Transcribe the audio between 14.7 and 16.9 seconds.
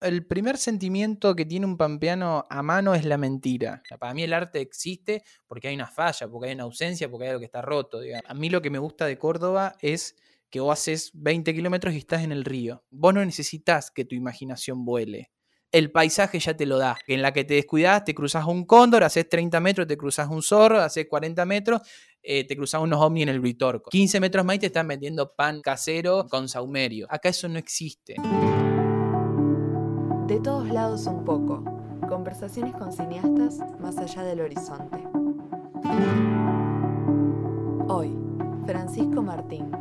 vuele. El paisaje ya te lo